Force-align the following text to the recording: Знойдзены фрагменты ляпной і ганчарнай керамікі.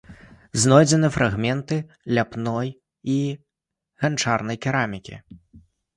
Знойдзены 0.61 1.09
фрагменты 1.17 1.77
ляпной 2.19 2.69
і 3.17 3.19
ганчарнай 4.07 4.57
керамікі. 4.65 5.15